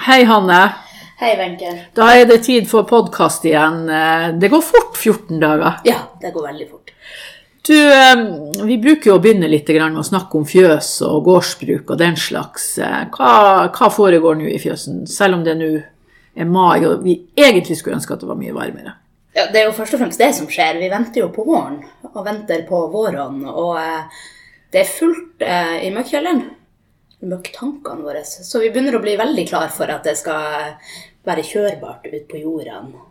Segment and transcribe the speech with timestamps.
[0.00, 0.72] Hei, Hanne.
[1.20, 1.72] Hei, Wenche.
[1.94, 3.86] Da er det tid for podkast igjen.
[4.40, 5.78] Det går fort 14 dager.
[5.88, 6.90] Ja, det går veldig fort.
[7.66, 8.16] Du, eh,
[8.66, 12.14] vi bruker jo å begynne litt med å snakke om fjøs og gårdsbruk og den
[12.16, 12.78] slags.
[12.78, 15.82] Eh, Hva, hva foregår nå i fjøsen, selv om det nå
[16.36, 18.94] er mai og vi egentlig skulle ønske at det var mye varmere?
[19.34, 20.78] Ja, det er jo først og fremst det som skjer.
[20.78, 21.80] Vi venter jo på våren,
[22.14, 23.42] og venter på våren.
[23.48, 24.22] Og eh,
[24.72, 25.42] det er fullt
[25.82, 26.44] i møkkjelleren.
[27.24, 28.22] Møkktankene våre.
[28.24, 30.76] Så vi begynner å bli veldig klar for at det skal
[31.26, 33.04] være kjørbart ut på jordene.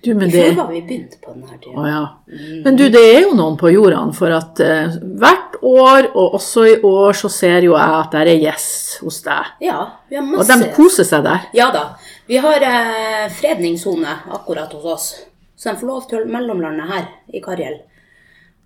[0.00, 0.46] Du, men det...
[0.46, 1.74] Før var vi begynt på denne tida.
[1.76, 2.04] Oh, ja.
[2.64, 6.64] Men du, det er jo noen på jordene, for at uh, hvert år, og også
[6.70, 8.70] i år, så ser jo jeg at det er gjess
[9.02, 9.50] hos deg.
[9.66, 10.46] Ja, vi har masse...
[10.46, 11.44] Og de koser seg der.
[11.58, 11.84] Ja da.
[12.30, 15.10] Vi har uh, fredningssone akkurat hos oss.
[15.60, 17.82] Så de får lov til å mellomlande her i Karjel.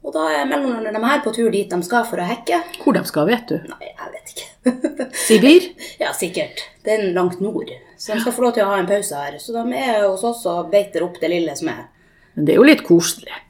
[0.05, 2.59] Og da er mellomlander de her på tur dit de skal for å hekke.
[2.83, 3.57] Hvor de skal, vet du.
[3.71, 5.09] Nei, jeg vet ikke.
[5.25, 5.69] Sibir?
[6.03, 6.61] ja, sikkert.
[6.85, 7.73] Det er langt nord.
[7.97, 9.39] Så de skal få lov til å ha en pause her.
[9.41, 11.87] Så de er hos oss og beiter opp det lille som er.
[12.34, 13.41] Men det er jo litt koselig.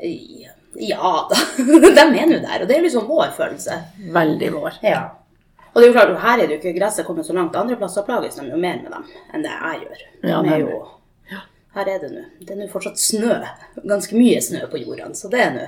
[0.80, 1.36] Ja da.
[1.58, 2.62] de er nå der.
[2.62, 3.74] Og det er liksom vår følelse.
[4.14, 4.76] Veldig vår.
[4.86, 5.00] Ja.
[5.74, 7.56] Og det er jo klart, her er det jo ikke gresset kommet så langt.
[7.58, 10.04] Andre plasser plages de jo mer med dem enn det jeg gjør.
[10.22, 10.78] De Ja, er jo,
[11.76, 12.22] her er det nå.
[12.38, 13.34] Det er nå fortsatt snø.
[13.82, 15.66] Ganske mye snø på jordene, så det er nå.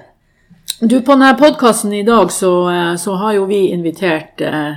[0.80, 4.74] Du, på denne podkasten i dag så, eh, så har jo vi invitert eh,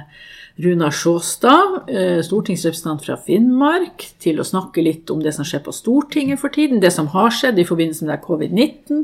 [0.56, 5.74] Runar Sjåstad, eh, stortingsrepresentant fra Finnmark, til å snakke litt om det som skjer på
[5.76, 9.04] Stortinget for tiden, det som har skjedd i forbindelse med covid-19.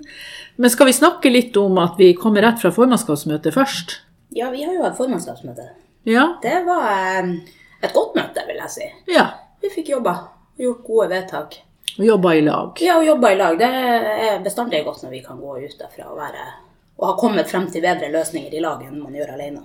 [0.55, 3.99] Men skal vi snakke litt om at vi kommer rett fra formannskapsmøtet først?
[4.35, 5.67] Ja, vi har jo hatt formannskapsmøte.
[6.07, 6.37] Ja?
[6.43, 6.87] Det var
[7.81, 8.89] et godt møte, vil jeg si.
[9.11, 9.27] Ja.
[9.61, 10.17] Vi fikk jobba
[10.57, 11.61] og gjort gode vedtak.
[11.97, 12.79] Og jobba i lag.
[12.79, 13.59] Ja, og jobba i lag.
[13.59, 16.45] Det er bestandig godt når vi kan gå ut derfra og være
[17.01, 19.63] og har kommet frem til bedre løsninger i lag enn man gjør alene.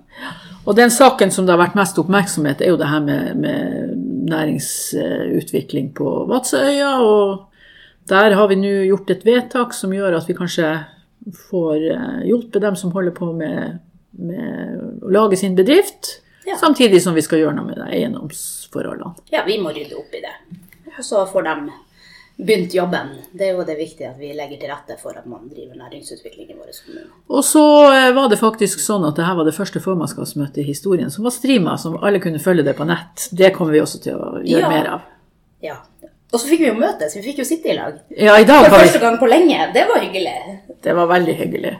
[0.65, 3.93] Og den saken som det har vært mest oppmerksomhet, er jo det her med, med
[4.33, 6.95] næringsutvikling på Vadsøya.
[7.05, 7.45] Og
[8.09, 10.71] der har vi nå gjort et vedtak som gjør at vi kanskje
[11.51, 13.79] får eh, hjulpet dem som holder på med,
[14.17, 16.55] med å lage sin bedrift, Ja.
[16.61, 19.17] samtidig som vi skal gjøre noe med de eiendomsforholdene.
[19.35, 20.35] Ja, vi må rydde opp i det.
[20.97, 21.55] Og så får de
[22.37, 23.15] begynt jobben.
[23.33, 26.51] Det er jo det viktige at vi legger til rette for at man driver næringsutvikling
[26.53, 27.09] i våre kommuner.
[27.33, 31.11] Og så eh, var det faktisk sånn at dette var det første formannskapsmøtet i historien
[31.11, 33.29] som var streama, som alle kunne følge det på nett.
[33.33, 34.69] Det kommer vi også til å gjøre Ja.
[34.69, 35.01] mer av.
[35.65, 35.77] Ja.
[36.33, 37.15] Og så fikk vi jo møtes.
[37.15, 37.99] Vi fikk jo sitte i lag.
[38.11, 39.69] Ja, i dag For første gang på lenge.
[39.75, 40.57] Det var hyggelig.
[40.83, 41.73] Det var veldig hyggelig.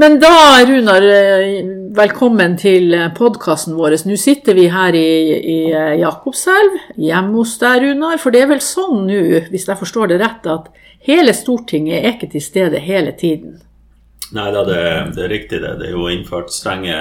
[0.00, 0.32] Men da,
[0.68, 1.58] Runar, eh,
[1.96, 3.98] velkommen til podkasten vår.
[4.08, 8.16] Nå sitter vi her i, i eh, Jakobselv, hjemme hos deg, Runar.
[8.22, 9.20] For det er vel sånn nå,
[9.52, 10.72] hvis jeg forstår det rett, at
[11.04, 13.60] hele Stortinget er ikke til stede hele tiden.
[14.32, 15.76] Nei da, det, det er riktig det.
[15.76, 16.96] Det er jo innført strenge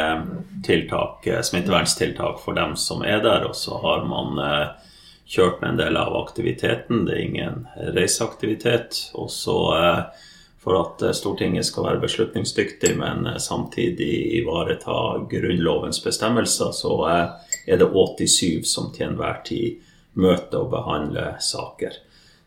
[0.67, 3.47] tiltak, eh, smitteverntiltak for dem som er der.
[3.47, 4.90] Og så har man eh,
[5.31, 7.05] kjørt med en del av aktiviteten.
[7.05, 7.63] Det er ingen
[7.95, 8.99] reiseaktivitet.
[9.15, 10.27] Og så eh,
[10.61, 14.11] for at eh, Stortinget skal være beslutningsdyktig, men eh, samtidig
[14.41, 14.97] ivareta
[15.31, 19.79] Grunnlovens bestemmelser, så er det 87 som til enhver tid
[20.19, 22.01] møter og behandler saker.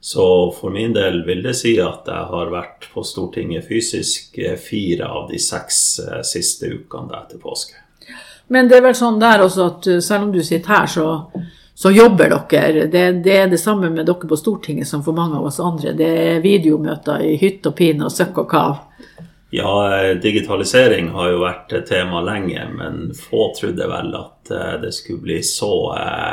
[0.05, 5.09] Så for min del vil det si at jeg har vært på Stortinget fysisk fire
[5.09, 5.79] av de seks
[6.29, 7.81] siste ukene etter påske.
[8.53, 11.07] Men det er vel sånn der også at selv om du sitter her, så,
[11.75, 12.87] så jobber dere.
[12.87, 15.93] Det, det er det samme med dere på Stortinget som for mange av oss andre.
[15.99, 18.77] Det er videomøter i hytt og pine og søkk og kav.
[19.55, 19.75] Ja,
[20.23, 25.23] digitalisering har jo vært et tema lenge, men få trodde vel at eh, det skulle
[25.23, 26.33] bli så eh,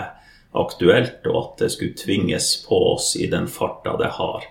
[0.57, 4.47] aktuelt, og at det skulle tvinges på oss i den farta det har.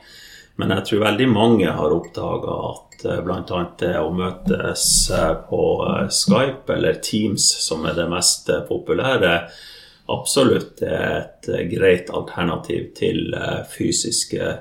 [0.54, 3.64] Men jeg tror veldig mange har oppdaga at eh, bl.a.
[3.82, 4.86] det å møtes
[5.50, 5.64] på
[6.06, 9.34] Skype eller Teams, som er det mest populære,
[10.10, 14.54] absolutt er et greit alternativ til eh, fysiske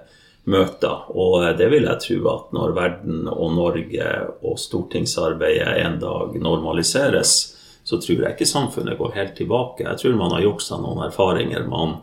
[0.49, 1.09] møter.
[1.13, 4.11] Og eh, det vil jeg tro at når verden og Norge
[4.43, 7.35] og stortingsarbeidet en dag normaliseres,
[7.83, 9.87] så tror jeg ikke samfunnet går helt tilbake.
[9.87, 11.99] Jeg tror man har gjort seg noen erfaringer man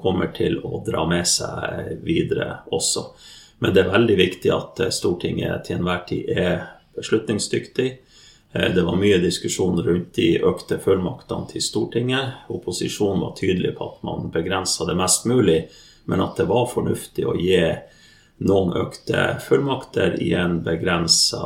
[0.00, 3.08] kommer til å dra med seg videre også.
[3.60, 6.62] Men det er veldig viktig at eh, Stortinget til enhver tid er
[6.96, 7.90] beslutningsdyktig.
[8.52, 12.48] Eh, Det var mye diskusjon rundt de økte fullmaktene til Stortinget.
[12.48, 15.62] Opposisjonen var tydelig på at man begrensa det mest mulig,
[16.04, 17.62] men at det var fornuftig å gi
[18.40, 21.42] noen økte fullmakter i en begrensa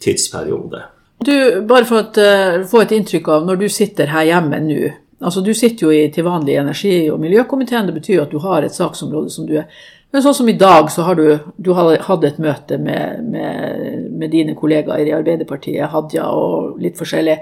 [0.00, 0.82] tidsperiode.
[1.24, 4.80] Du, bare for å eh, få et inntrykk av når du sitter her hjemme nå
[5.18, 7.86] altså Du sitter jo i, til vanlig energi- og miljøkomiteen.
[7.86, 9.66] Det betyr at du har et saksområde som du er
[10.10, 11.26] Men sånn som i dag, så har du,
[11.60, 17.36] du hadde et møte med, med, med dine kollegaer i Arbeiderpartiet, Hadia og litt forskjellig.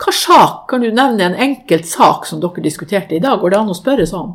[0.00, 0.66] Hva sak?
[0.68, 3.40] Kan du nevne en enkelt sak som dere diskuterte i dag?
[3.40, 4.34] Går det an å spørre sånn?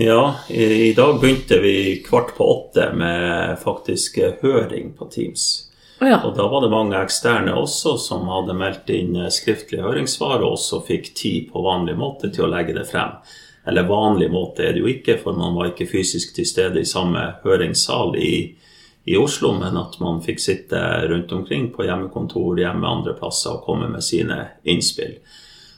[0.00, 5.44] Ja, i, i dag begynte vi kvart på åtte med faktisk høring på Teams.
[6.00, 6.18] Oh, ja.
[6.24, 10.56] Og da var det mange eksterne også som hadde meldt inn skriftlig skriftlige høringssvar, og
[10.56, 13.20] også fikk tid på vanlig måte til å legge det frem.
[13.66, 16.88] Eller vanlig måte er det jo ikke, for man var ikke fysisk til stede i
[16.88, 18.34] samme høringssal i,
[19.08, 23.64] i Oslo, men at man fikk sitte rundt omkring på hjemmekontor, hjemme andre plasser og
[23.64, 25.16] komme med sine innspill.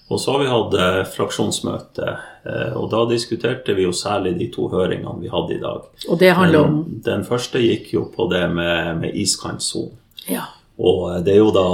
[0.08, 2.10] Og så har vi hatt eh, fraksjonsmøte,
[2.46, 5.88] eh, og da diskuterte vi jo særlig de to høringene vi hadde i dag.
[6.06, 9.96] Og det handler om Den, den første gikk jo på det med, med iskantsonen.
[10.30, 10.46] Ja.
[10.76, 11.68] Og det er jo da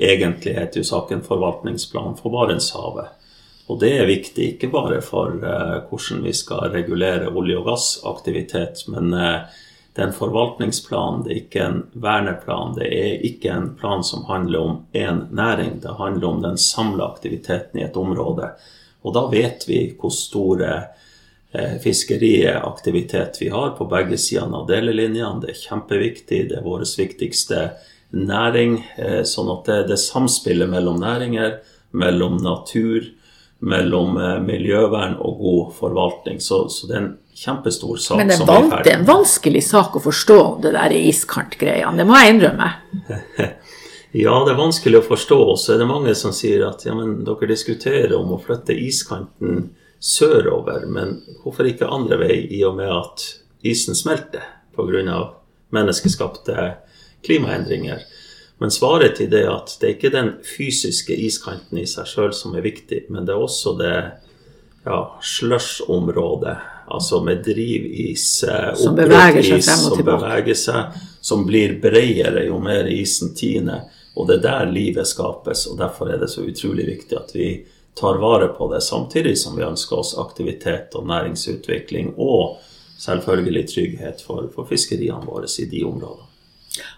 [0.00, 3.12] egentlig heter jo saken forvaltningsplan for Barentshavet.
[3.66, 8.84] Og det er viktig ikke bare for eh, hvordan vi skal regulere olje- og gassaktivitet,
[8.92, 9.62] men eh,
[9.96, 12.74] det er en forvaltningsplan, det er ikke en verneplan.
[12.76, 17.06] Det er ikke en plan som handler om én næring, det handler om den samla
[17.08, 18.50] aktiviteten i et område.
[19.02, 20.70] Og da vet vi hvor store
[21.56, 25.40] eh, fiskeriaktivitet vi har på begge sidene av delelinjene.
[25.42, 27.70] Det er kjempeviktig, det er vår viktigste
[28.12, 28.82] næring.
[28.98, 31.56] eh, Sånn at det, det samspillet mellom næringer,
[31.96, 33.08] mellom natur,
[33.58, 36.40] mellom eh, miljøvern og god forvaltning.
[36.40, 39.62] Så, så det er en kjempestor sak Men det er, van det er en vanskelig
[39.64, 41.96] sak å forstå, det der iskantgreiene.
[42.00, 42.72] Det må jeg innrømme.
[44.16, 45.36] Ja, det er vanskelig å forstå.
[45.52, 48.72] Og så er det mange som sier at ja, men dere diskuterer om å flytte
[48.72, 49.66] iskanten
[50.00, 53.26] sørover, men hvorfor ikke andre vei, i og med at
[53.66, 55.18] isen smelter pga.
[55.76, 56.70] menneskeskapte
[57.26, 58.06] klimaendringer?
[58.58, 62.32] Men svaret til det er at det er ikke den fysiske iskanten i seg sjøl
[62.36, 63.96] som er viktig, men det er også det
[64.86, 66.56] ja, slush-området,
[66.88, 70.22] altså med drivis, eh, Som beveger seg frem og som tilbake.
[70.22, 73.90] beveger seg, som blir bredere jo mer isen tiner.
[74.16, 77.50] Og det er der livet skapes, og derfor er det så utrolig viktig at vi
[77.96, 82.56] tar vare på det, samtidig som vi ønsker oss aktivitet og næringsutvikling, og
[82.98, 86.25] selvfølgelig trygghet for, for fiskeriene våre i de områdene.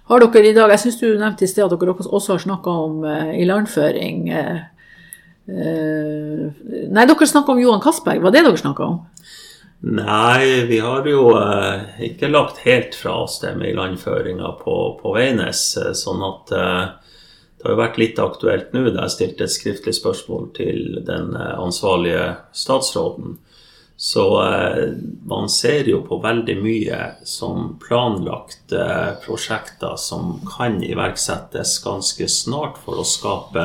[0.08, 2.74] Har dere i dag, Jeg syns du nevnte i sted at dere også har snakka
[2.86, 4.28] om uh, ilandføring.
[5.48, 6.48] Uh,
[6.92, 8.22] nei, dere snakka om Johan Castberg.
[8.24, 8.98] Var det dere snakka om?
[9.88, 15.14] Nei, vi har jo uh, ikke lagt helt fra oss det med ilandføringa på, på
[15.16, 15.70] Veines.
[15.98, 20.50] Sånn at det har jo vært litt aktuelt nå da jeg stilte et skriftlig spørsmål
[20.58, 23.38] til den ansvarlige statsråden.
[24.00, 24.92] Så eh,
[25.26, 28.84] man ser jo på veldig mye som planlagte
[29.24, 33.64] prosjekter som kan iverksettes ganske snart for å skape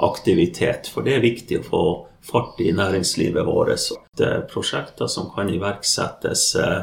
[0.00, 0.88] aktivitet.
[0.88, 1.82] For det er viktig å få
[2.24, 3.84] fart i næringslivet vårt.
[4.16, 6.80] Er prosjekter som kan iverksettes eh,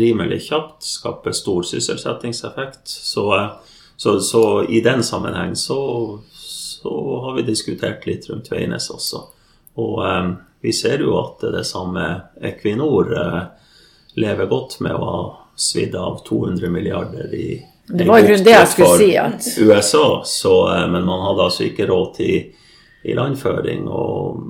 [0.00, 2.88] rimelig kjapt, skaper stor sysselsettingseffekt.
[2.88, 5.78] Så, eh, så, så i den sammenheng så,
[6.32, 6.96] så
[7.26, 9.26] har vi diskutert litt rundt Veines også.
[9.84, 10.34] Og eh,
[10.66, 12.04] vi ser jo at det samme
[12.42, 13.42] Equinor eh,
[14.18, 15.20] lever godt med å ha
[15.54, 20.08] svidd av 200 milliarder i Det var i grunnen det jeg skulle si, at USA,
[20.26, 22.34] så, eh, men man hadde altså ikke råd til
[23.06, 23.86] ilandføring.
[23.86, 24.42] Og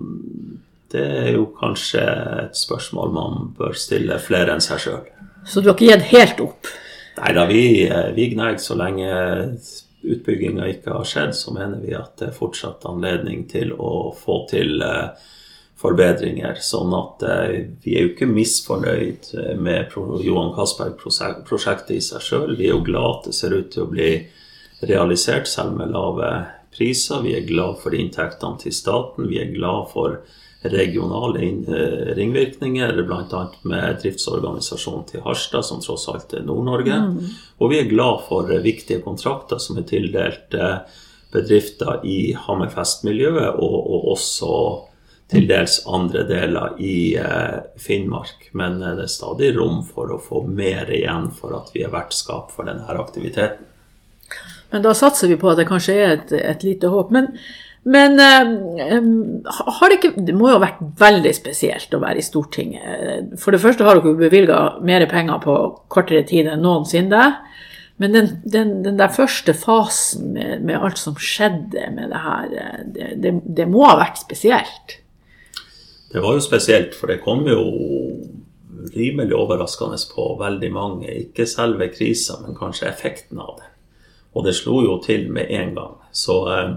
[0.96, 2.06] det er jo kanskje
[2.46, 5.04] et spørsmål man bør stille flere enn seg sjøl.
[5.44, 6.72] Så du har ikke gitt helt opp?
[7.20, 9.12] Nei da, vi, eh, vi gnager så lenge
[10.06, 14.44] utbygginga ikke har skjedd, så mener vi at det er fortsatt anledning til å få
[14.50, 15.32] til eh,
[15.80, 16.58] forbedringer.
[16.64, 22.56] Sånn at eh, vi er jo ikke misfornøyd med Pro- Johan Castberg-prosjektet i seg sjøl.
[22.56, 24.10] Vi er jo glad at det ser ut til å bli
[24.86, 26.30] realisert, selv med lave
[26.76, 27.22] priser.
[27.24, 29.28] Vi er glad for inntektene til staten.
[29.30, 30.18] Vi er glad for
[30.66, 33.42] regionale eh, ringvirkninger, bl.a.
[33.62, 36.96] med driftsorganisasjonen til Harstad, som tross alt er Nord-Norge.
[37.60, 40.78] Og vi er glad for eh, viktige kontrakter som er tildelt eh,
[41.34, 44.52] bedrifter i Hammerfest-miljøet, og, og også
[45.30, 48.50] til dels andre deler i eh, Finnmark.
[48.58, 51.94] Men eh, det er stadig rom for å få mer igjen for at vi er
[51.94, 53.72] vertskap for denne aktiviteten.
[54.72, 57.10] Men da satser vi på at det kanskje er et, et lite håp.
[57.14, 57.32] Men,
[57.86, 63.34] men eh, det ikke Det må jo ha vært veldig spesielt å være i Stortinget.
[63.42, 65.56] For det første har dere bevilga mer penger på
[65.92, 67.24] kortere tid enn noensinne.
[67.96, 72.50] Men den, den, den der første fasen med, med alt som skjedde med det her,
[72.92, 74.98] det, det, det må ha vært spesielt.
[76.12, 77.62] Det var jo spesielt, for det kom jo
[78.94, 81.10] rimelig overraskende på veldig mange.
[81.26, 83.72] Ikke selve krisa, men kanskje effekten av det.
[84.36, 85.96] Og det slo jo til med en gang.
[86.12, 86.76] Så eh,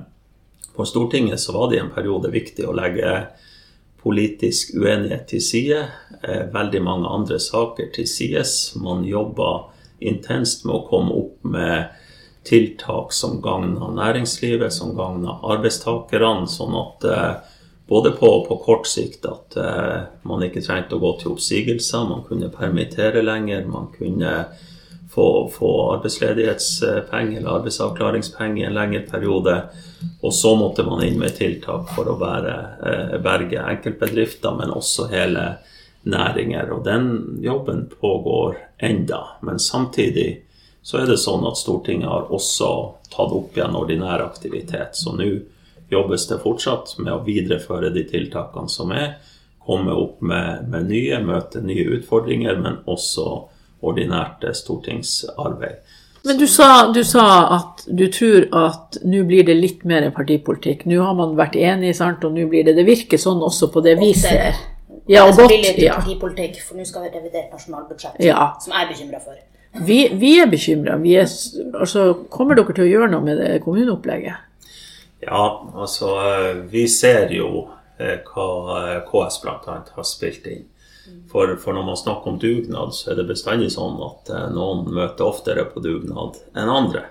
[0.75, 3.27] på Stortinget så var det i en periode viktig å legge
[3.99, 5.81] politisk uenighet til side.
[6.23, 8.75] Eh, veldig mange andre saker til sides.
[8.79, 9.69] Man jobba
[9.99, 11.91] intenst med å komme opp med
[12.47, 17.57] tiltak som gagna næringslivet, som gagna arbeidstakerne, sånn at eh,
[17.89, 22.25] både på, på, kort sikt at eh, man ikke trengte å gå til oppsigelser, man
[22.27, 24.33] kunne permittere lenger, man kunne
[25.09, 29.55] få, få arbeidsledighetspenger eller arbeidsavklaringspenger i en lengre periode.
[30.21, 32.55] Og så måtte man inn med tiltak for å bære,
[32.91, 35.47] eh, berge enkeltbedrifter, men også hele
[36.05, 36.71] næringer.
[36.71, 39.23] Og den jobben pågår enda.
[39.41, 40.43] Men samtidig
[40.81, 42.69] så er det sånn at Stortinget har også
[43.09, 44.93] tatt opp igjen ordinær aktivitet.
[44.93, 45.39] Så nå
[45.91, 49.17] jobbes det fortsatt med å videreføre de tiltakene som er.
[49.65, 53.29] Komme opp med, med nye, møte nye utfordringer, men også
[53.85, 55.97] ordinært stortingsarbeid.
[56.23, 60.83] Men du sa, du sa, at du tror at nå blir det litt mer partipolitikk.
[60.89, 62.25] Nå har man vært enig, sant?
[62.27, 64.57] og nå blir det Det virker sånn også på det vi ser.
[65.09, 65.95] Ja, og godt, ja.
[65.95, 68.51] partipolitikk, for nå skal vi revidere nasjonalbudsjett, ja.
[68.61, 69.39] som jeg er bekymra for.
[69.85, 70.99] Vi, vi er bekymra.
[71.79, 74.48] Altså, kommer dere til å gjøre noe med det kommuneopplegget?
[75.19, 75.43] Ja,
[75.75, 76.13] altså
[76.71, 77.67] vi ser jo
[77.99, 78.49] eh, hva
[78.79, 79.79] eh, KS bl.a.
[79.95, 80.67] har spilt inn.
[81.29, 84.87] For, for, når man snakker om dugnad, så er det bestandig sånn at eh, noen
[84.93, 87.05] møter oftere på dugnad enn andre.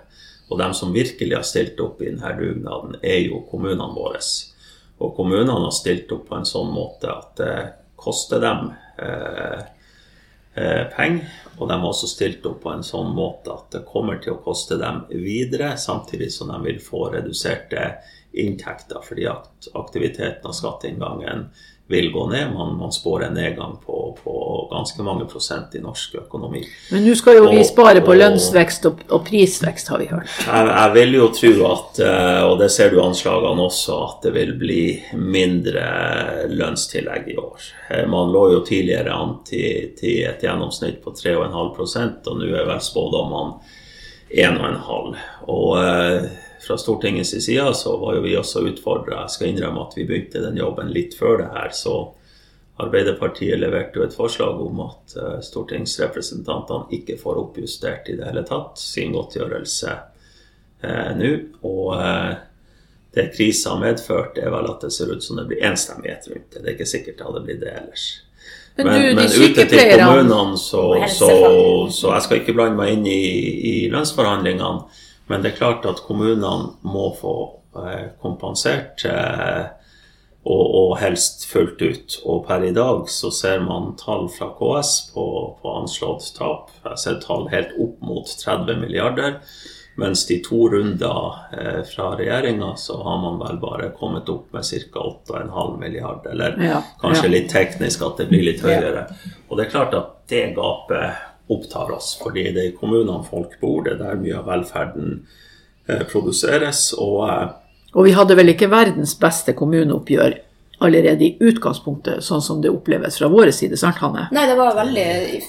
[0.48, 4.22] Og de som virkelig har stilt opp i denne dugnaden, er jo kommunene våre.
[4.98, 7.56] Og kommunene har stilt opp på en sånn måte at det
[7.98, 8.72] koster dem
[9.02, 9.66] eh, eh,
[10.94, 11.26] penger.
[11.58, 14.42] Og de har også stilt opp på en sånn måte at det kommer til å
[14.44, 17.90] koste dem videre, samtidig som de vil få reduserte
[18.38, 21.48] inntekter fordi aktiviteten og skatteinngangen
[21.88, 22.52] vil gå ned.
[22.52, 24.34] Man, man spår en nedgang på, på,
[24.70, 26.60] ganske mange prosent i norsk økonomi.
[26.92, 30.28] Men nå skal jo og, vi spare på lønnsvekst og, og, prisvekst, har vi hørt.
[30.44, 34.34] Jeg, jeg, vil jo tro at, eh, og det ser du anslagene også, at det
[34.36, 34.82] vil bli
[35.16, 35.86] mindre
[36.52, 37.70] lønnstillegg i år.
[37.88, 42.68] Eh, man lå jo tidligere an til, til et gjennomsnitt på 3,5% og nå er
[42.68, 43.76] vel spådommene
[44.28, 45.16] 1,5
[45.48, 46.28] og eh,
[46.68, 49.22] fra Stortingets side så var jo vi også utfordra.
[49.24, 51.72] Jeg skal innrømme at vi begynte den jobben litt før det her.
[51.72, 51.96] Så
[52.78, 58.44] Arbeiderpartiet leverte jo et forslag om at uh, stortingsrepresentantene ikke får oppjustert i det hele
[58.46, 59.96] tatt sin godtgjørelse
[60.86, 61.32] eh, nå.
[61.66, 62.36] Og eh,
[63.16, 66.52] det krisa har medført, er vel at det ser ut som det blir enstemmighet rundt
[66.52, 66.62] det.
[66.62, 68.06] Det er ikke sikkert det hadde blitt det ellers.
[68.76, 71.32] Men, men, du, men ute til kommunene, så, så,
[71.90, 73.22] så, jeg skal ikke blande meg inn i,
[73.72, 75.07] i lønnsforhandlingene.
[75.28, 77.34] Men det er klart at kommunene må få
[77.76, 79.66] eh, kompensert, eh,
[80.48, 82.18] og, og, helst fullt ut.
[82.24, 85.24] Og per i dag så ser man tall fra KS på,
[85.60, 86.72] på anslått tap.
[86.84, 89.42] Jeg ser tall helt opp mot 30 milliarder.
[89.98, 94.64] Mens de to runder eh, fra regjeringa så har man vel bare kommet opp med
[94.64, 95.04] ca.
[95.28, 96.30] 8,5 milliarder.
[96.30, 97.32] Eller ja, kanskje ja.
[97.34, 99.08] litt teknisk at det blir litt høyere.
[99.48, 102.14] Og det er klart at det gapet opptar oss.
[102.22, 105.14] Fordi det er i kommunene folk bor, det er der mye av velferden
[105.88, 106.90] eh, produseres.
[106.98, 110.38] Og, eh, og vi hadde vel ikke verdens beste kommuneoppgjør
[110.84, 114.28] allerede i utgangspunktet, sånn som det oppleves fra vår side, sant Hanne?
[114.34, 115.06] Nei, det var veldig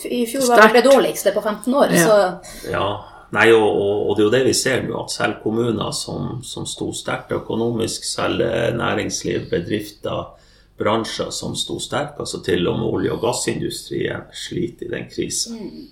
[0.10, 2.08] I fjor var det det dårligste på 15 år, ja.
[2.08, 2.90] så Ja.
[3.30, 3.62] Nei, og,
[4.10, 7.36] og, det er jo det vi ser nå, at selv kommuner som, som sto sterkt
[7.36, 8.42] økonomisk, selv
[8.74, 10.32] næringsliv, bedrifter,
[10.80, 12.20] bransjer som sto sterkt.
[12.20, 15.60] Altså til og med olje- og gassindustrien sliter i den krisen.
[15.60, 15.88] Mm.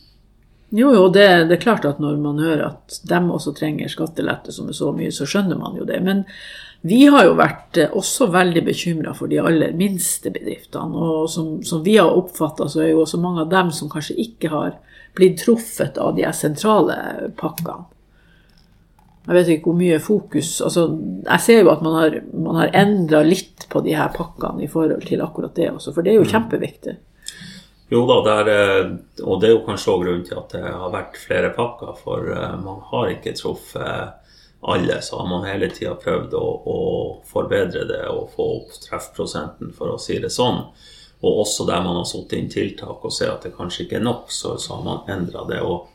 [0.70, 4.52] Jo, jo, det, det, er klart at når man hører at de også trenger skattelette
[4.52, 6.02] som er så mye, så skjønner man jo det.
[6.04, 6.26] Men
[6.88, 11.00] vi har jo vært eh, også veldig bekymra for de aller minste bedriftene.
[11.00, 14.20] Og som, som vi har oppfatta, så er jo også mange av dem som kanskje
[14.28, 14.76] ikke har
[15.18, 16.98] blitt truffet av de sentrale
[17.40, 17.88] pakkene.
[19.28, 20.86] Jeg vet ikke hvor mye fokus altså,
[21.26, 24.70] Jeg ser jo at man har, man har endra litt på de her pakkene i
[24.72, 26.32] forhold til akkurat det også, for det er jo mm.
[26.32, 26.96] kjempeviktig.
[27.90, 31.20] Jo da, der, og det er jo kanskje òg grunnen til at det har vært
[31.22, 31.94] flere pakker.
[32.02, 34.26] For eh, man har ikke truffet
[34.68, 36.80] alle, så har man hele tida prøvd å, å,
[37.30, 40.66] forbedre det og få opp treffprosenten, for å si det sånn.
[41.24, 44.08] Og også der man har satt inn tiltak og ser at det kanskje ikke er
[44.10, 45.62] nok, så, så har man endra det.
[45.64, 45.88] og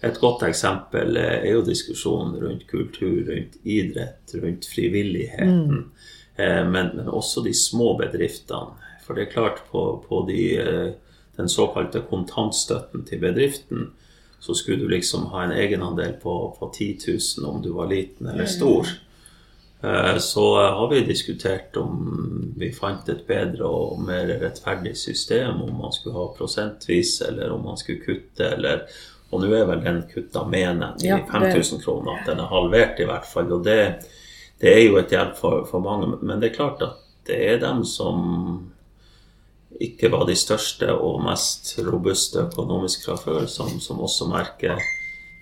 [0.00, 5.66] et godt eksempel er jo diskusjonen rundt kultur, rundt idrett, rundt frivilligheten.
[5.68, 5.82] Mm.
[6.36, 8.78] Eh, men, men, også de små bedriftene.
[9.04, 10.88] For det er klart, på, på de, eh,
[11.36, 13.90] den såkalte kontantstøtten til bedriften,
[14.40, 16.98] så skulle du liksom ha en egenandel på, på 10
[17.38, 18.88] 000 om du var liten eller stor.
[19.82, 25.76] Eh, så har vi diskutert om vi fant et bedre og mer rettferdig system, om
[25.84, 28.86] man skulle ha prosentvis, eller om man skulle kutte, eller
[29.30, 32.98] og nå er vel den kutta mener i ja, 5000 kroner, at den er halvert
[32.98, 33.52] i hvert fall.
[33.54, 33.78] Og det,
[34.58, 36.16] det er jo et hjelp for, for, mange.
[36.20, 38.24] Men det er klart at det er dem som
[39.80, 44.82] ikke var de største og mest robuste økonomisk fra før, som, som også merker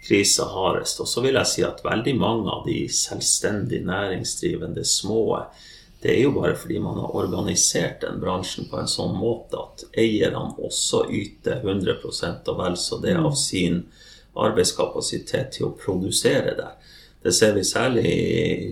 [0.05, 1.01] krisa hardest.
[1.01, 5.25] Og så vil jeg si at veldig mange av de selvstendig næringsdrivende små
[6.03, 9.83] det er jo bare fordi man har organisert den bransjen på en sånn måte at
[9.99, 13.83] eierne også yter 100% og vel så det av sin
[14.39, 16.77] arbeidskapasitet til å produsere der.
[17.23, 18.11] Det ser vi særlig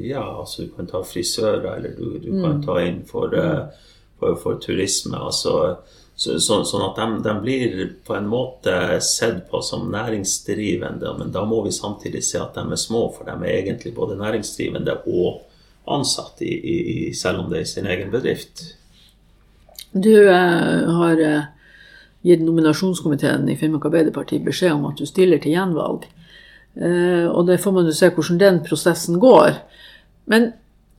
[0.07, 3.67] ja, altså Du kan ta frisører, eller du, du kan ta inn for, uh,
[4.21, 5.19] for, for turisme.
[5.19, 5.79] altså
[6.17, 8.73] så, så, sånn at de, de, blir på en måte
[9.05, 13.29] sett på som næringsdrivende, men da må vi samtidig se at de er små, for
[13.29, 15.43] de er egentlig både næringsdrivende og
[15.87, 18.65] ansatt, i, i, selv om det er sin egen bedrift.
[19.93, 21.49] Du eh, har eh,
[22.27, 26.07] gitt nominasjonskomiteen i Finnmark Arbeiderparti beskjed om at du stiller til gjenvalg.
[26.77, 29.61] Eh, og det får man jo se hvordan den prosessen går.
[30.27, 30.53] Men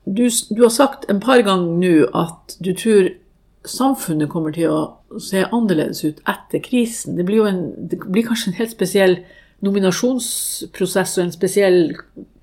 [0.05, 3.11] du, du har sagt en par ganger nå at du tror
[3.67, 7.17] samfunnet kommer til å se annerledes ut etter krisen.
[7.17, 9.19] Det blir jo en, det blir kanskje en helt spesiell
[9.65, 11.79] nominasjonsprosess og en spesiell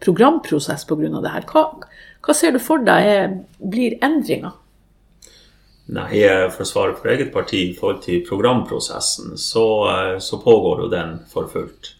[0.04, 1.20] programprosess pga.
[1.22, 1.46] det her.
[1.50, 1.64] Hva,
[2.25, 4.54] hva ser du for deg blir endringa?
[5.93, 6.23] Nei,
[6.54, 9.66] For å svare for eget parti i forhold til programprosessen, så,
[10.16, 11.93] så, pågår jo den for fullt.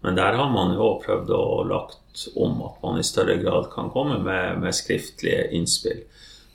[0.00, 3.90] Men der har man jo prøvd å lagt om at man i større grad kan
[3.92, 6.00] komme med, med skriftlige innspill.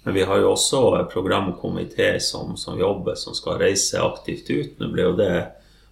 [0.03, 4.79] Men vi har jo også programkomité som, som, jobber, som skal reise aktivt ut.
[4.79, 5.35] Nå ble jo det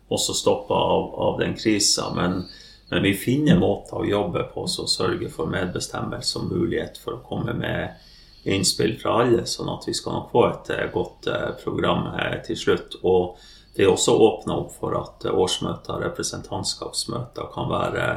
[0.10, 2.42] også stoppa av, av, den krisa, men
[2.90, 7.26] men vi finner måter å jobbe på som sørger for medbestemmelse og mulighet for å
[7.26, 8.00] komme med
[8.44, 12.08] innspill fra alle, sånn at vi skal nok få et eh, godt eh, program
[12.46, 12.98] til slutt.
[13.04, 13.38] Og
[13.76, 18.08] det er også åpna opp for at årsmøter, representantskapsmøter, kan være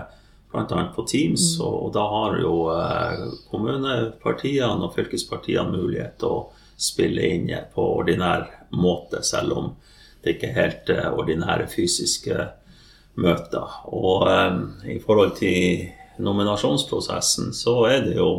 [0.52, 0.87] bl.a.
[0.95, 1.59] på Teams.
[1.59, 1.67] Mm.
[1.67, 6.43] Og, da har jo eh, kommunepartiene og fylkespartiene mulighet til å
[6.81, 9.73] spille inn på ordinær måte, selv om
[10.23, 12.47] det ikke er helt ordinære fysiske
[13.21, 13.76] møter.
[13.92, 15.88] Og um, i forhold til
[16.23, 18.31] nominasjonsprosessen så er det jo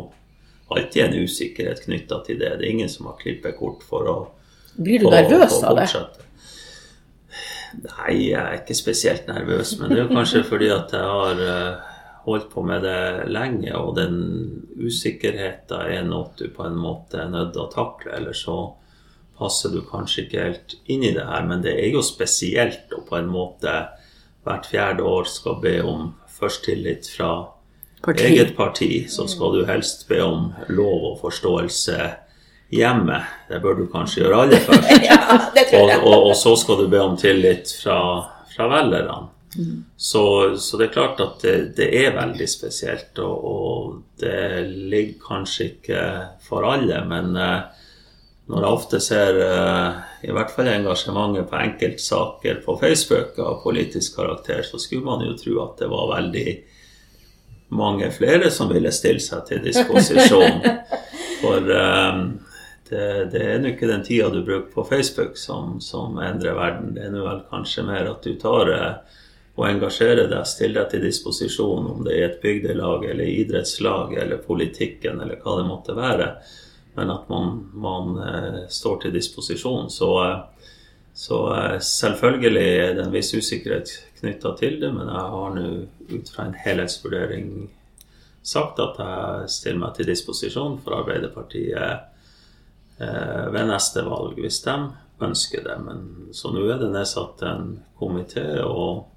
[0.72, 2.56] alltid en usikkerhet knytta til det.
[2.58, 4.18] Det er ingen som har klippet kort for å
[4.74, 5.86] Blir du nervøs av det?
[7.84, 9.76] Nei, jeg er ikke spesielt nervøs.
[9.78, 11.92] Men det er jo kanskje fordi at jeg har uh,
[12.24, 14.16] holdt på med det lenge, og den
[14.80, 18.14] usikkerheten er noe du på en måte er nødt til å takle.
[18.16, 18.56] Eller så
[19.38, 21.46] passer du kanskje ikke helt inn i det her.
[21.46, 23.74] Men det er jo spesielt å på en måte
[24.44, 27.30] hvert fjerde år skal be om først tillit fra
[28.04, 28.24] parti.
[28.24, 31.98] eget parti, så skal du helst be om lov og forståelse
[32.74, 33.20] hjemme.
[33.48, 34.90] Det bør du kanskje gjøre alle først.
[35.04, 35.20] ja,
[35.80, 38.00] og, og, og, så skal du be om tillit fra,
[38.54, 39.30] fra velgerne.
[39.54, 39.84] Mm.
[39.96, 45.20] Så, så, det er klart at det, det er veldig spesielt, og, og, det ligger
[45.28, 46.00] kanskje ikke
[46.42, 47.83] for alle, men uh,
[48.50, 54.18] når jeg ofte ser uh, i hvert fall engasjementet på enkeltsaker på Facebook av politisk
[54.18, 56.48] karakter, så skulle man jo tro at det var veldig
[57.74, 60.60] mange flere som ville stille seg til disposisjon.
[61.40, 62.26] For um,
[62.90, 66.92] det, det, er nå ikke den tida du bruker på Facebook som, som endrer verden.
[66.96, 69.22] Det er nå vel kanskje mer at du tar uh,
[69.54, 74.44] og engasjerer deg, stiller deg til disposisjon, om det er et bygdelag eller idrettslag eller
[74.44, 76.28] politikken eller hva det måtte være
[76.94, 79.90] men at man, man eh, står til disposisjon.
[79.90, 80.38] Så, eh,
[81.14, 85.68] så, eh, selvfølgelig det en viss usikkerhet knytta til det, men jeg har nå
[86.14, 87.48] ut fra en helhetsvurdering
[88.44, 92.10] sagt at jeg stiller meg til disposisjon for Arbeiderpartiet
[92.94, 94.74] ved neste valg, hvis de
[95.24, 95.78] ønsker det.
[95.82, 99.08] Men så nå er det nedsatt en komité, og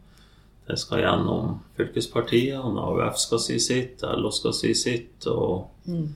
[0.68, 2.80] det skal gjennom fylkespartiene.
[2.82, 5.28] AUF skal si sitt, LO skal si sitt.
[5.28, 6.08] og mm.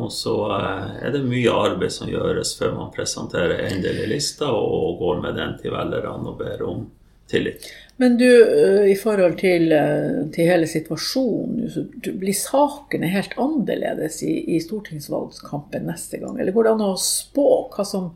[0.00, 5.00] Og så eh, er det mye arbeid som gjøres før man presenterer endelig lista og
[5.02, 6.86] går med den til velgerne og ber om
[7.28, 7.68] tillit.
[8.00, 14.22] Men du, eh, i forhold til, eh, til hele situasjonen, så blir sakene helt annerledes
[14.24, 16.40] i, i, stortingsvalgkampen neste gang?
[16.40, 18.08] Eller går det an å spå hva som,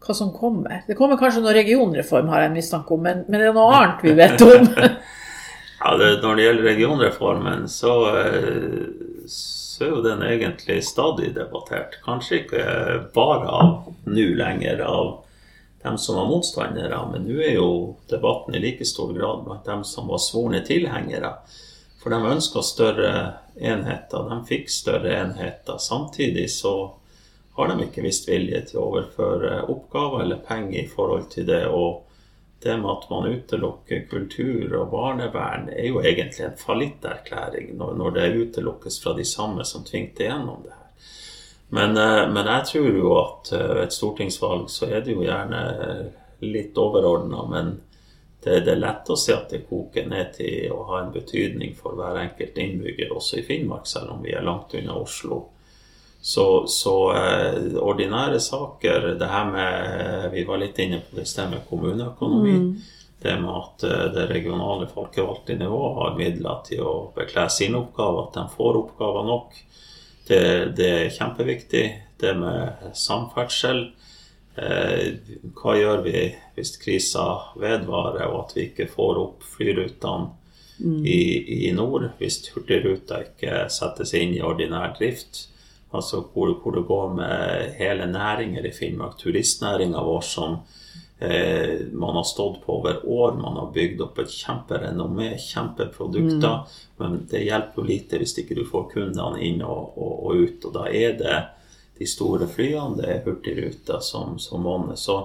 [0.00, 0.82] hva som kommer?
[0.88, 3.76] Det kommer kanskje noen regionreform, har jeg en mistanke om, men, men det er noe
[3.76, 4.68] annet vi vet om?
[5.84, 7.96] ja, det, Når det gjelder regionreformen, så
[9.28, 11.98] så er jo den egentlig stadig debattert.
[12.04, 12.64] Kanskje ikke
[13.14, 15.10] bare av nå lenger, av
[15.82, 17.70] dem som var motstandere, men nå er jo
[18.10, 21.32] debatten i like stor grad blant dem som var svorne tilhengere.
[22.02, 23.12] For de ønska større
[23.56, 25.78] enheter, de fikk større enheter.
[25.78, 26.74] Samtidig så
[27.56, 31.66] har de ikke vist vilje til å overføre oppgaver eller penger i forhold til det.
[31.68, 32.06] og
[32.62, 38.16] det med at man utelukker kultur og barnevern, er jo egentlig en fallitterklæring når, når
[38.16, 40.80] det utelukkes fra de samme som tvingte gjennom det her.
[41.70, 45.24] Men, eh, men, jeg tror jo at ved eh, et stortingsvalg så er det jo
[45.24, 45.62] gjerne
[46.40, 47.70] litt overordna, men
[48.42, 51.74] det, det er lett å se at det koker ned til å ha en betydning
[51.76, 55.42] for hver enkelt innbygger, også i Finnmark, selv om vi er langt unna Oslo.
[56.22, 61.54] Så, så eh, ordinære saker, det her med Vi var litt inne på det stedet
[61.54, 62.56] med kommuneøkonomi.
[63.22, 68.28] Det med at eh, det regionale folkevalgte nivået har midler til å bekle sine oppgaver,
[68.28, 69.56] at de får oppgaver nok.
[70.28, 70.42] Det,
[70.76, 71.84] det er kjempeviktig.
[72.20, 73.86] Det med samferdsel.
[74.60, 75.06] Eh,
[75.56, 77.26] hva gjør vi hvis krisa
[77.60, 80.34] vedvarer og at vi ikke får opp flyrutene
[80.80, 82.10] i, i nord?
[82.20, 85.46] Hvis Hurtigruta ikke settes inn i ordinær drift?
[85.90, 89.18] Altså hvor, hvor det går med hele næringer i Finnmark.
[89.18, 90.58] Turistnæringa vår som
[91.18, 93.34] eh, man har stått på over år.
[93.42, 96.60] Man har bygd opp et kjemperenommé, kjempeprodukter.
[97.02, 100.68] Men det hjelper jo lite hvis ikke du får kundene inn og, og, og ut.
[100.68, 101.38] Og da er det
[102.00, 104.96] de store flyene, det er Hurtigruta som, som monner.
[104.96, 105.18] Så,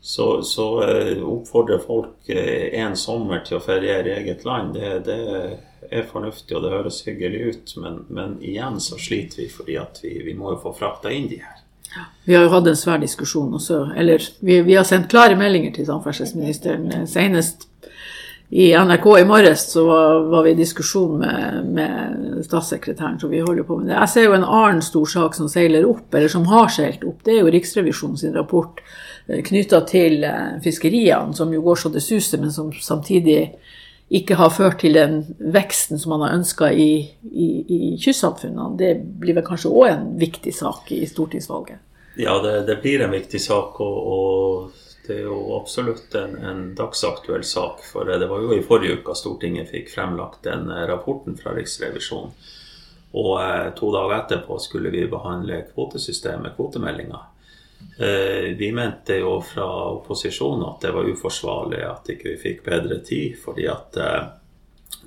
[0.00, 4.78] så, så eh, oppfordrer folk eh, en sommer til å feriere i eget land.
[4.78, 5.18] Det, det
[5.90, 7.72] er fornuftig, og det høres hyggelig ut.
[7.82, 11.40] Men, men igjen så sliter vi fordi vi, vi må jo få frakta inn de
[11.42, 11.56] her.
[11.90, 15.38] Ja, Vi har jo hatt en svær diskusjon også, eller vi, vi har sendt klare
[15.38, 17.06] meldinger til samferdselsministeren.
[17.10, 17.66] Senest
[18.50, 23.42] i NRK i morges så var, var vi i diskusjon med, med statssekretæren, så vi
[23.42, 23.98] holder på med det.
[23.98, 27.20] Jeg ser jo en annen stor sak som seiler opp, eller som har seilt opp.
[27.26, 28.82] Det er jo Riksrevisjonens rapport
[29.46, 33.38] knytta til eh, fiskeriene, som jo går så det suser, men som samtidig
[34.10, 36.90] ikke har ført til den veksten som man har ønska i,
[37.30, 38.74] i, i kystsamfunnene.
[38.78, 41.78] Det blir vel kanskje òg en viktig sak i stortingsvalget?
[42.18, 46.64] Ja, det, det blir en viktig sak, og, og det er jo absolutt en, en,
[46.74, 47.84] dagsaktuell sak.
[47.86, 52.34] For det var jo i forrige uke Stortinget fikk fremlagt den rapporten fra Riksrevisjonen.
[53.10, 57.24] Og eh, to dager etterpå skulle vi behandle kvotesystemet, kvotemeldinga.
[58.00, 62.96] Eh, vi mente jo fra opposisjonen at det var uforsvarlig at ikke vi fikk bedre
[63.04, 64.22] tid, fordi at eh,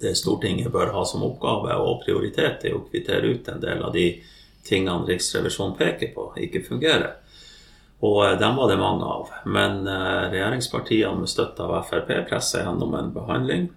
[0.03, 3.97] det Stortinget bør ha som oppgave og prioritet, er å kvittere ut en del av
[3.97, 4.05] de
[4.67, 7.17] tingene Riksrevisjonen peker på, ikke fungerer.
[8.05, 9.33] Og eh, dem var det mange av.
[9.49, 13.69] Men regjeringspartiene med støtte av Frp pressa gjennom en behandling.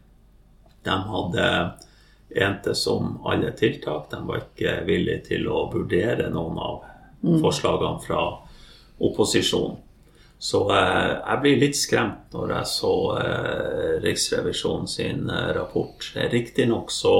[0.84, 1.46] De hadde
[2.36, 4.10] entes om alle tiltak.
[4.12, 6.82] De var ikke villige til å vurdere noen av
[7.40, 8.26] forslagene fra
[8.98, 9.76] opposisjon.
[10.38, 16.12] Så eh, jeg blir litt skremt når jeg så eh, Riksrevisjonen sin eh, rapport.
[16.32, 17.16] Riktignok så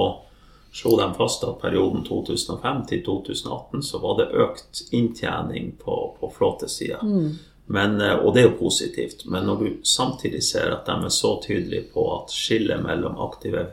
[0.77, 6.33] slo de fast at perioden 2005 til 2018 så var det økt inntjening på, på
[6.37, 7.01] flåtesida.
[7.03, 7.31] Mm.
[7.67, 9.25] Og det er jo positivt.
[9.27, 13.65] Men når du samtidig ser at de er så tydelige på at skillet mellom aktive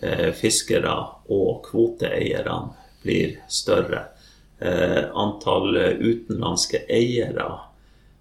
[0.00, 0.94] eh, fiskere
[1.34, 2.70] og kvoteeierne
[3.02, 4.17] blir større, eh,
[4.58, 7.46] antall utenlandske eiere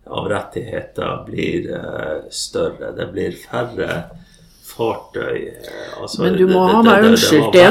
[0.09, 2.91] av rettigheter blir eh, større.
[2.91, 4.03] Det blir færre
[4.67, 5.47] fartøy.
[5.47, 7.49] Eh, altså, Men du må det, ha meg unnskyldt.
[7.53, 7.63] Det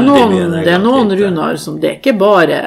[0.64, 1.12] det er noen.
[1.16, 2.60] Runar som Det er ikke bare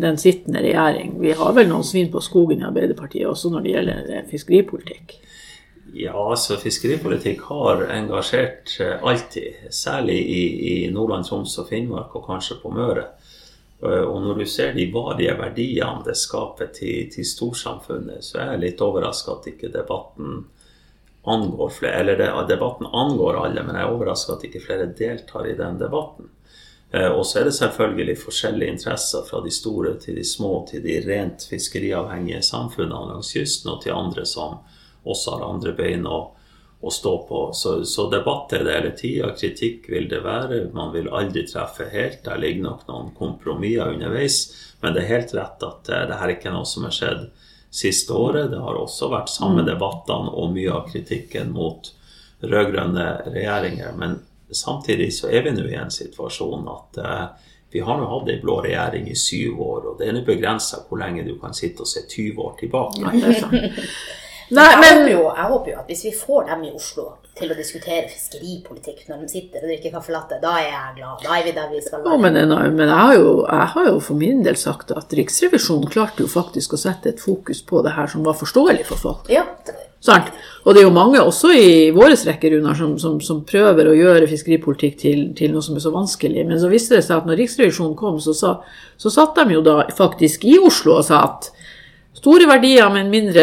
[0.00, 1.18] den sittende regjering.
[1.20, 5.18] Vi har vel noen svin på skogen i Arbeiderpartiet også når det gjelder eh, fiskeripolitikk.
[5.94, 9.68] Ja, altså fiskeripolitikk har engasjert eh, alltid.
[9.70, 13.12] Særlig i, i Nordland, Troms og Finnmark, og kanskje på Møre.
[13.84, 18.62] Og når du ser de varige verdiene det skaper til, til storsamfunnet, så er jeg
[18.62, 20.44] litt overraska at ikke debatten
[21.24, 22.00] angår flere.
[22.00, 25.78] Eller det, debatten angår alle, men jeg er overraska at ikke flere deltar i den
[25.80, 26.30] debatten.
[26.94, 30.84] Eh, Og så er det selvfølgelig forskjellige interesser fra de store til de små, til
[30.84, 34.60] de rent fiskeriavhengige samfunnene langs kysten, og til andre som
[35.04, 36.30] også har andre bein å,
[36.86, 37.40] å stå på.
[37.52, 39.30] Så, så debatt er det hele tida.
[39.38, 40.60] Kritikk vil det være.
[40.74, 42.22] Man vil aldri treffe helt.
[42.26, 44.38] Der ligger nok noen kompromisser underveis.
[44.82, 47.24] Men det er helt rett at uh, det her er ikke noe som har skjedd
[47.74, 48.50] siste året.
[48.52, 51.88] Det har også vært samme debattene og mye av kritikken mot
[52.44, 53.96] rød-grønne regjeringer.
[53.98, 54.20] Men
[54.52, 58.38] samtidig så er vi nå i en situasjon at uh, vi har nå hatt ei
[58.38, 61.82] blå regjering i syv år, og det er nå begrensa hvor lenge du kan sitte
[61.82, 63.00] og se 20 år tilbake.
[64.54, 67.04] Nei, jeg, men håper jo, jeg håper jo at hvis vi får dem i Oslo
[67.34, 71.24] til å diskutere fiskeripolitikk når de sitter og drikker caffè latte, da er jeg glad.
[71.24, 73.88] Da er vi der vi skal Ja, men, en- men jeg, har jo, jeg har
[73.88, 77.82] jo for min del sagt at Riksrevisjonen klarte jo faktisk å sette et fokus på
[77.82, 79.28] det her som var forståelig for folk.
[79.32, 79.46] Ja,
[80.04, 80.26] Sant?
[80.68, 83.94] Og det er jo mange også i våre rekker Runar, som, som, som prøver å
[83.96, 86.42] gjøre fiskeripolitikk til, til noe som er så vanskelig.
[86.44, 88.50] Men så viste det seg at når Riksrevisjonen kom, så, sa,
[89.00, 91.48] så satt de jo da faktisk i Oslo og sa at
[92.24, 93.42] store verdier, men mindre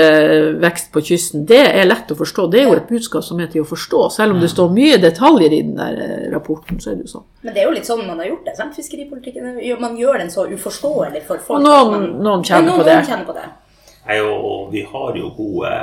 [0.62, 2.48] vekst på kysten, det er lett å forstå.
[2.52, 4.02] Det er jo et budskap som er til å forstå.
[4.16, 7.12] Selv om det står mye detaljer i den der eh, rapporten, så er det jo
[7.20, 7.26] sånn.
[7.46, 8.56] Men det er jo litt sånn man har gjort det.
[8.58, 8.74] sant?
[8.76, 11.60] Fiskeripolitikken, Man gjør den så uforståelig for folk.
[11.60, 12.96] Og noen- man, noen kjenner noen, på det.
[13.00, 13.48] Noen kjenner på det.
[14.08, 15.74] Nei, og, og vi har jo gode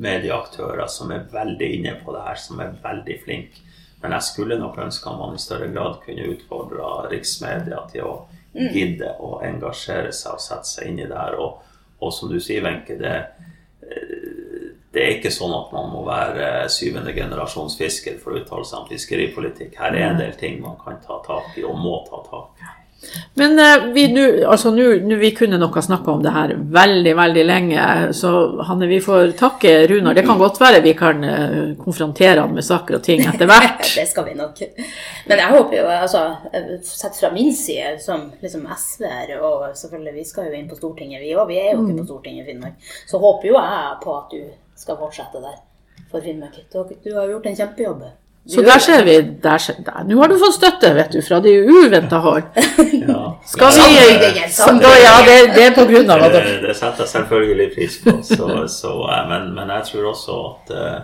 [0.00, 3.66] medieaktører som er veldig inne på det her, som er veldig flinke.
[4.00, 8.14] Men jeg skulle nok ønske at man i større grad kunne utfordre riksmedia til å
[8.52, 11.38] gidde å engasjere seg og sette seg inn i det her.
[11.38, 11.60] Og,
[12.00, 13.14] og som du sier, Wenche, det,
[14.90, 18.82] det er ikke sånn at man må være syvende generasjons fisker for å uttale seg
[18.82, 19.78] om fiskeripolitikk.
[19.78, 22.79] Her er en del ting man kan ta tak i og må ta tak i.
[23.34, 26.54] Men eh, vi, nu, altså, nu, nu, vi kunne nok ha snakka om det her
[26.58, 28.32] veldig, veldig lenge, så
[28.68, 30.14] Hanne, vi får takke Runar.
[30.14, 33.80] Det kan godt være vi kan eh, konfrontere han med saker og ting etter hvert.
[33.98, 34.60] det skal vi nok.
[35.30, 36.24] Men jeg håper jo, altså,
[36.84, 41.24] sett fra min side som liksom SV-er, og selvfølgelig vi skal jo inn på Stortinget,
[41.24, 44.16] vi òg, vi er jo ikke på Stortinget i Finnmark, så håper jo jeg på
[44.18, 45.60] at du skal fortsette der
[46.10, 46.60] for Finnmark.
[46.72, 48.10] Du, du har gjort en kjempejobb.
[48.48, 50.04] Så der ser vi der, der.
[50.08, 52.42] Nå har du fått støtte, vet du, fra de uventa hold.
[53.10, 53.36] Ja.
[53.46, 53.82] Skal vi
[54.80, 57.98] da, Ja, det, det er på grunn av at det, det setter jeg selvfølgelig pris
[58.04, 58.16] på.
[58.24, 58.94] Så, så,
[59.28, 60.96] men, men, jeg tror også at uh,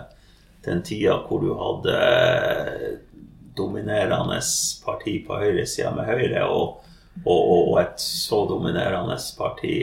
[0.65, 1.97] den tida hvor du hadde
[3.57, 4.41] dominerende
[4.85, 6.83] parti på høyresida med Høyre, og,
[7.23, 9.79] og, og, et så dominerende parti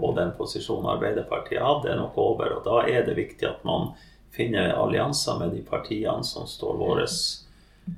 [0.00, 2.56] og den posisjonen Arbeiderpartiet hadde, er nok over.
[2.58, 3.92] Og da er det viktig at man
[4.32, 7.04] finne allianser med de partiene som står vår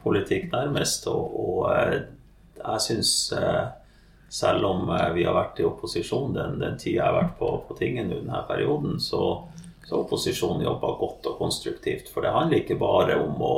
[0.02, 1.06] politikk nærmest.
[1.12, 1.70] Og, og
[2.62, 3.12] jeg syns,
[4.32, 7.76] selv om vi har vært i opposisjon den, den tida jeg har vært på, på
[7.78, 9.22] tinget nå denne perioden, så,
[9.84, 12.08] så har opposisjonen jobba godt og konstruktivt.
[12.12, 13.56] For det handler ikke bare om å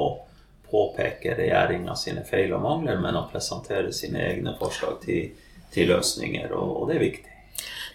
[0.74, 5.30] påpeke regjeringa sine feil og mangler, men å presentere sine egne forslag til,
[5.74, 7.30] til løsninger, og, og det er viktig.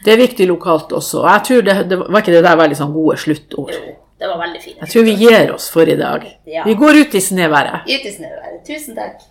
[0.06, 1.26] Det er viktig lokalt også.
[1.28, 3.74] Jeg tror det, det Var ikke det der veldig sånn gode sluttord?
[4.20, 4.78] Det var veldig fint.
[4.82, 6.26] Jeg tror vi gir oss for i dag.
[6.46, 6.64] Ja.
[6.68, 7.86] Vi går ut i snøværet.
[7.88, 8.58] Ut i snøværet.
[8.68, 9.22] Tusen takk.